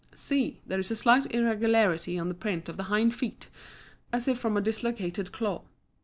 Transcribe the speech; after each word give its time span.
See! 0.15 0.59
there 0.65 0.79
is 0.79 0.89
a 0.89 0.95
slight 0.95 1.31
irregularity 1.31 2.17
on 2.17 2.27
the 2.27 2.33
print 2.33 2.67
of 2.67 2.75
the 2.75 2.85
hind 2.85 3.13
feet, 3.13 3.49
as 4.11 4.27
if 4.27 4.39
from 4.39 4.57
a 4.57 4.61
dislocated 4.61 5.31
claw. 5.31 5.61